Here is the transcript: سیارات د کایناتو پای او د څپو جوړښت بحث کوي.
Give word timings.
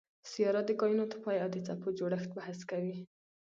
سیارات 0.31 0.65
د 0.67 0.71
کایناتو 0.81 1.17
پای 1.23 1.37
او 1.43 1.49
د 1.53 1.57
څپو 1.67 1.89
جوړښت 1.99 2.29
بحث 2.37 2.59
کوي. 2.71 2.97